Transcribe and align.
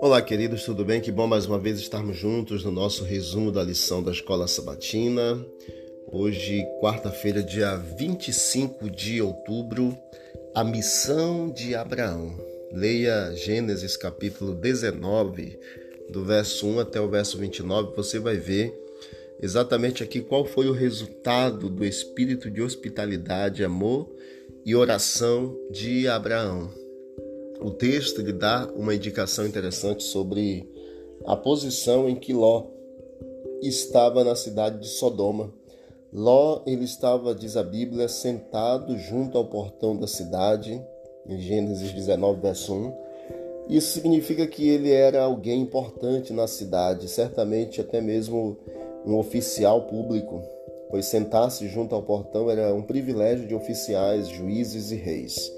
Olá, 0.00 0.20
queridos, 0.20 0.64
tudo 0.64 0.84
bem? 0.84 1.00
Que 1.00 1.12
bom 1.12 1.26
mais 1.26 1.46
uma 1.46 1.58
vez 1.58 1.78
estarmos 1.78 2.16
juntos 2.16 2.64
no 2.64 2.72
nosso 2.72 3.04
resumo 3.04 3.52
da 3.52 3.62
lição 3.62 4.02
da 4.02 4.10
Escola 4.10 4.48
Sabatina. 4.48 5.44
Hoje, 6.10 6.66
quarta-feira, 6.80 7.42
dia 7.42 7.76
25 7.76 8.90
de 8.90 9.22
outubro, 9.22 9.96
a 10.54 10.64
missão 10.64 11.50
de 11.50 11.74
Abraão. 11.74 12.36
Leia 12.72 13.32
Gênesis 13.34 13.96
capítulo 13.96 14.54
19, 14.54 15.58
do 16.10 16.24
verso 16.24 16.66
1 16.66 16.80
até 16.80 17.00
o 17.00 17.08
verso 17.08 17.38
29, 17.38 17.94
você 17.94 18.18
vai 18.18 18.36
ver 18.36 18.83
exatamente 19.40 20.02
aqui 20.02 20.20
qual 20.20 20.44
foi 20.44 20.68
o 20.68 20.72
resultado 20.72 21.68
do 21.68 21.84
espírito 21.84 22.50
de 22.50 22.62
hospitalidade, 22.62 23.64
amor 23.64 24.10
e 24.64 24.74
oração 24.74 25.56
de 25.70 26.08
Abraão. 26.08 26.70
O 27.60 27.70
texto 27.70 28.20
lhe 28.20 28.32
dá 28.32 28.68
uma 28.74 28.94
indicação 28.94 29.46
interessante 29.46 30.02
sobre 30.02 30.68
a 31.24 31.36
posição 31.36 32.08
em 32.08 32.16
que 32.16 32.32
Ló 32.32 32.66
estava 33.62 34.24
na 34.24 34.34
cidade 34.34 34.80
de 34.80 34.88
Sodoma. 34.88 35.52
Ló, 36.12 36.62
ele 36.66 36.84
estava, 36.84 37.34
diz 37.34 37.56
a 37.56 37.62
Bíblia, 37.62 38.08
sentado 38.08 38.96
junto 38.98 39.36
ao 39.36 39.46
portão 39.46 39.96
da 39.96 40.06
cidade, 40.06 40.80
em 41.26 41.40
Gênesis 41.40 41.92
19, 41.92 42.40
verso 42.40 42.74
1. 42.74 43.04
Isso 43.70 43.92
significa 43.92 44.46
que 44.46 44.68
ele 44.68 44.90
era 44.90 45.22
alguém 45.22 45.62
importante 45.62 46.32
na 46.32 46.46
cidade, 46.46 47.08
certamente 47.08 47.80
até 47.80 48.00
mesmo 48.00 48.58
um 49.04 49.16
oficial 49.18 49.82
público, 49.82 50.42
pois 50.90 51.06
sentar-se 51.06 51.68
junto 51.68 51.94
ao 51.94 52.02
portão 52.02 52.50
era 52.50 52.74
um 52.74 52.82
privilégio 52.82 53.46
de 53.46 53.54
oficiais, 53.54 54.28
juízes 54.28 54.90
e 54.90 54.96
reis. 54.96 55.52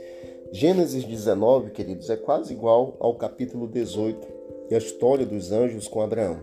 Gênesis 0.53 1.05
19, 1.05 1.71
queridos, 1.71 2.09
é 2.09 2.17
quase 2.17 2.53
igual 2.53 2.97
ao 3.01 3.15
capítulo 3.17 3.67
18 3.69 4.27
e 4.71 4.75
a 4.75 4.79
história 4.79 5.27
dos 5.27 5.53
anjos 5.53 5.89
com 5.89 6.01
Abraão. 6.01 6.41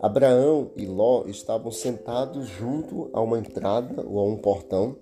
Abraão 0.00 0.70
e 0.76 0.86
Ló 0.86 1.24
estavam 1.26 1.72
sentados 1.72 2.46
junto 2.46 3.10
a 3.12 3.20
uma 3.20 3.38
entrada 3.38 4.04
ou 4.06 4.18
a 4.20 4.24
um 4.24 4.36
portão. 4.36 4.96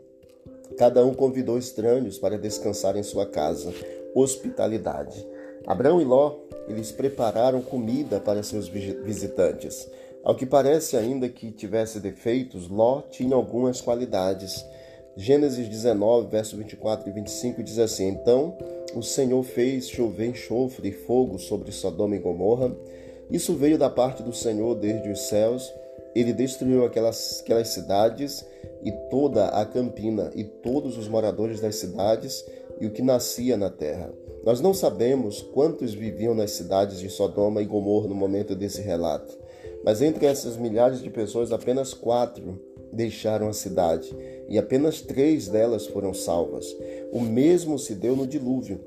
Cada 0.79 1.05
um 1.05 1.13
convidou 1.13 1.59
estranhos 1.59 2.19
para 2.19 2.39
descansar 2.39 2.97
em 2.97 3.03
sua 3.03 3.27
casa. 3.27 3.73
Hospitalidade. 4.15 5.27
Abraão 5.67 6.01
e 6.01 6.05
Ló, 6.05 6.37
eles 6.69 6.93
prepararam 6.93 7.61
comida 7.61 8.21
para 8.21 8.43
seus 8.43 8.69
visitantes. 8.69 9.89
Ao 10.23 10.35
que 10.35 10.47
parece, 10.47 10.97
ainda 10.97 11.29
que 11.29 11.51
tivesse 11.51 12.01
defeitos, 12.01 12.69
Ló 12.69 13.03
tinha 13.03 13.35
algumas 13.35 13.81
qualidades. 13.81 14.65
Gênesis 15.17 15.69
19, 15.69 16.29
verso 16.29 16.57
24 16.57 17.09
e 17.09 17.13
25 17.13 17.63
diz 17.63 17.79
assim: 17.79 18.09
Então 18.09 18.57
o 18.95 19.03
Senhor 19.03 19.43
fez 19.43 19.89
chover 19.89 20.29
enxofre 20.29 20.91
e 20.91 20.93
fogo 20.93 21.39
sobre 21.39 21.73
Sodoma 21.73 22.17
e 22.17 22.19
Gomorra. 22.19 22.75
Isso 23.31 23.55
veio 23.55 23.79
da 23.79 23.91
parte 23.91 24.23
do 24.23 24.33
Senhor 24.33 24.75
desde 24.75 25.09
os 25.11 25.21
céus. 25.23 25.73
Ele 26.15 26.33
destruiu 26.33 26.85
aquelas, 26.85 27.41
aquelas 27.41 27.69
cidades 27.69 28.47
e 28.83 28.93
toda 29.11 29.49
a 29.49 29.65
campina 29.65 30.31
e 30.35 30.45
todos 30.45 30.97
os 30.97 31.09
moradores 31.09 31.61
das 31.61 31.77
cidades 31.77 32.45
e 32.81 32.87
o 32.87 32.91
que 32.91 33.03
nascia 33.03 33.57
na 33.57 33.71
terra. 33.71 34.13
Nós 34.47 34.61
não 34.61 34.73
sabemos 34.73 35.43
quantos 35.43 35.93
viviam 35.93 36.33
nas 36.33 36.53
cidades 36.53 37.01
de 37.01 37.11
Sodoma 37.11 37.61
e 37.61 37.65
Gomorra 37.65 38.07
no 38.07 38.15
momento 38.15 38.55
desse 38.55 38.81
relato, 38.81 39.37
mas 39.85 40.01
entre 40.01 40.25
essas 40.25 40.57
milhares 40.57 41.03
de 41.03 41.11
pessoas, 41.11 41.51
apenas 41.51 41.93
quatro 41.93 42.57
deixaram 42.93 43.49
a 43.49 43.53
cidade 43.53 44.17
e 44.49 44.57
apenas 44.57 45.01
três 45.01 45.49
delas 45.49 45.89
foram 45.89 46.15
salvas. 46.15 46.65
O 47.13 47.21
mesmo 47.21 47.77
se 47.77 47.93
deu 47.97 48.15
no 48.15 48.25
dilúvio. 48.25 48.79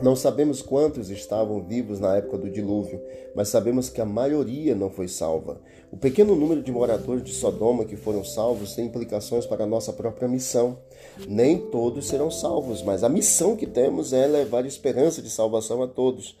Não 0.00 0.14
sabemos 0.14 0.60
quantos 0.60 1.08
estavam 1.08 1.62
vivos 1.62 1.98
na 1.98 2.16
época 2.16 2.36
do 2.36 2.50
dilúvio, 2.50 3.00
mas 3.34 3.48
sabemos 3.48 3.88
que 3.88 3.98
a 3.98 4.04
maioria 4.04 4.74
não 4.74 4.90
foi 4.90 5.08
salva. 5.08 5.58
O 5.90 5.96
pequeno 5.96 6.36
número 6.36 6.62
de 6.62 6.70
moradores 6.70 7.24
de 7.24 7.32
Sodoma 7.32 7.86
que 7.86 7.96
foram 7.96 8.22
salvos 8.22 8.74
tem 8.74 8.84
implicações 8.84 9.46
para 9.46 9.64
a 9.64 9.66
nossa 9.66 9.94
própria 9.94 10.28
missão. 10.28 10.78
Nem 11.26 11.58
todos 11.70 12.08
serão 12.08 12.30
salvos, 12.30 12.82
mas 12.82 13.02
a 13.02 13.08
missão 13.08 13.56
que 13.56 13.66
temos 13.66 14.12
é 14.12 14.26
levar 14.26 14.66
esperança 14.66 15.22
de 15.22 15.30
salvação 15.30 15.82
a 15.82 15.88
todos. 15.88 16.36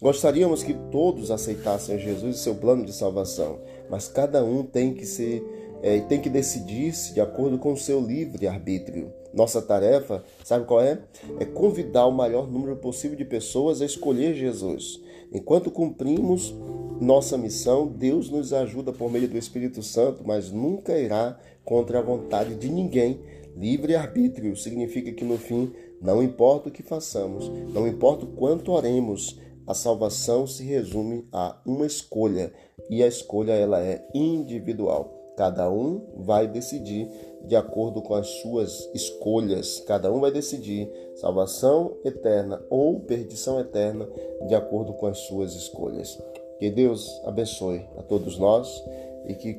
Gostaríamos 0.00 0.62
que 0.62 0.74
todos 0.92 1.32
aceitassem 1.32 1.98
Jesus 1.98 2.36
e 2.36 2.38
seu 2.38 2.54
plano 2.54 2.84
de 2.84 2.92
salvação, 2.92 3.60
mas 3.90 4.06
cada 4.06 4.44
um 4.44 4.62
tem 4.62 4.94
que 4.94 5.06
ser 5.06 5.42
é, 5.82 6.00
tem 6.00 6.20
que 6.20 6.30
decidir-se 6.30 7.12
de 7.12 7.20
acordo 7.20 7.58
com 7.58 7.72
o 7.72 7.76
seu 7.76 8.00
livre 8.00 8.46
arbítrio. 8.46 9.12
Nossa 9.34 9.60
tarefa, 9.60 10.22
sabe 10.44 10.64
qual 10.64 10.80
é? 10.80 11.00
É 11.40 11.44
convidar 11.44 12.06
o 12.06 12.12
maior 12.12 12.50
número 12.50 12.76
possível 12.76 13.16
de 13.16 13.24
pessoas 13.24 13.82
a 13.82 13.84
escolher 13.84 14.34
Jesus. 14.34 15.00
Enquanto 15.32 15.70
cumprimos 15.70 16.54
nossa 17.00 17.36
missão, 17.36 17.88
Deus 17.88 18.30
nos 18.30 18.52
ajuda 18.52 18.92
por 18.92 19.10
meio 19.10 19.26
do 19.26 19.36
Espírito 19.36 19.82
Santo, 19.82 20.22
mas 20.24 20.52
nunca 20.52 20.96
irá 20.96 21.36
contra 21.64 21.98
a 21.98 22.02
vontade 22.02 22.54
de 22.54 22.68
ninguém. 22.68 23.20
Livre 23.56 23.96
arbítrio 23.96 24.56
significa 24.56 25.10
que 25.10 25.24
no 25.24 25.36
fim, 25.36 25.72
não 26.00 26.22
importa 26.22 26.68
o 26.68 26.72
que 26.72 26.82
façamos, 26.82 27.50
não 27.72 27.88
importa 27.88 28.24
o 28.24 28.28
quanto 28.28 28.72
oremos, 28.72 29.38
a 29.66 29.74
salvação 29.74 30.46
se 30.46 30.62
resume 30.64 31.26
a 31.32 31.60
uma 31.66 31.86
escolha, 31.86 32.52
e 32.88 33.02
a 33.02 33.06
escolha 33.06 33.52
ela 33.52 33.80
é 33.80 34.06
individual. 34.14 35.21
Cada 35.36 35.70
um 35.70 36.02
vai 36.16 36.46
decidir 36.46 37.08
de 37.44 37.56
acordo 37.56 38.02
com 38.02 38.14
as 38.14 38.28
suas 38.40 38.88
escolhas. 38.94 39.80
Cada 39.86 40.12
um 40.12 40.20
vai 40.20 40.30
decidir 40.30 40.90
salvação 41.16 41.96
eterna 42.04 42.62
ou 42.68 43.00
perdição 43.00 43.58
eterna 43.58 44.08
de 44.46 44.54
acordo 44.54 44.92
com 44.92 45.06
as 45.06 45.18
suas 45.20 45.54
escolhas. 45.54 46.18
Que 46.58 46.70
Deus 46.70 47.20
abençoe 47.24 47.84
a 47.96 48.02
todos 48.02 48.38
nós 48.38 48.82
e 49.26 49.34
que 49.34 49.54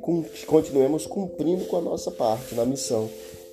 continuemos 0.45 1.05
cumprindo 1.05 1.65
com 1.65 1.77
a 1.77 1.81
nossa 1.81 2.11
parte 2.11 2.55
na 2.55 2.65
missão. 2.65 3.09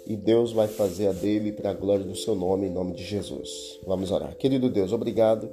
E 0.06 0.16
Deus 0.16 0.52
vai 0.52 0.66
fazer 0.66 1.08
a 1.08 1.12
dele 1.12 1.52
para 1.52 1.70
a 1.70 1.74
glória 1.74 2.04
do 2.04 2.16
seu 2.16 2.34
nome, 2.34 2.66
em 2.66 2.70
nome 2.70 2.94
de 2.94 3.04
Jesus. 3.04 3.78
Vamos 3.86 4.10
orar. 4.10 4.36
Querido 4.36 4.68
Deus, 4.68 4.92
obrigado 4.92 5.48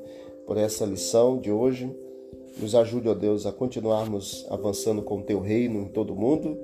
por 0.45 0.57
essa 0.57 0.85
lição 0.85 1.38
de 1.38 1.51
hoje. 1.51 1.94
Nos 2.59 2.73
ajude, 2.73 3.07
ó 3.07 3.13
Deus, 3.13 3.45
a 3.45 3.51
continuarmos 3.51 4.45
avançando 4.50 5.01
com 5.01 5.19
o 5.19 5.23
teu 5.23 5.40
reino 5.40 5.81
em 5.81 5.88
todo 5.88 6.13
o 6.13 6.16
mundo 6.16 6.57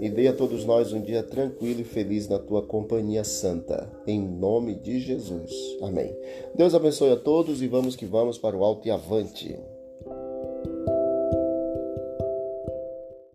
e 0.00 0.10
dê 0.10 0.26
a 0.28 0.32
todos 0.32 0.64
nós 0.64 0.92
um 0.92 1.00
dia 1.00 1.22
tranquilo 1.22 1.80
e 1.80 1.84
feliz 1.84 2.28
na 2.28 2.38
tua 2.38 2.62
companhia 2.62 3.22
santa. 3.22 3.88
Em 4.06 4.20
nome 4.20 4.74
de 4.74 5.00
Jesus. 5.00 5.52
Amém. 5.80 6.14
Deus 6.54 6.74
abençoe 6.74 7.12
a 7.12 7.16
todos 7.16 7.62
e 7.62 7.68
vamos 7.68 7.94
que 7.94 8.06
vamos 8.06 8.38
para 8.38 8.56
o 8.56 8.64
alto 8.64 8.88
e 8.88 8.90
avante. 8.90 9.56